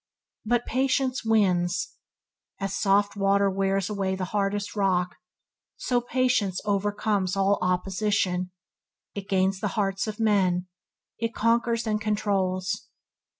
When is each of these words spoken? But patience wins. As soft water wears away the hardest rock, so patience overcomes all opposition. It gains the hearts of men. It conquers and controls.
But 0.43 0.65
patience 0.65 1.23
wins. 1.23 1.89
As 2.59 2.73
soft 2.75 3.15
water 3.15 3.51
wears 3.51 3.87
away 3.87 4.15
the 4.15 4.25
hardest 4.33 4.75
rock, 4.75 5.17
so 5.77 6.01
patience 6.01 6.59
overcomes 6.65 7.35
all 7.35 7.59
opposition. 7.61 8.49
It 9.13 9.29
gains 9.29 9.59
the 9.59 9.67
hearts 9.77 10.07
of 10.07 10.19
men. 10.19 10.65
It 11.19 11.35
conquers 11.35 11.85
and 11.85 12.01
controls. 12.01 12.87